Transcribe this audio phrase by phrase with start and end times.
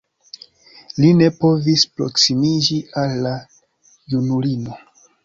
[1.01, 3.35] Li ne povis proksimiĝi al la
[4.15, 4.81] junulino.